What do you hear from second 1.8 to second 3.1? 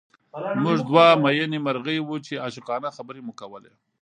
وو چې عاشقانه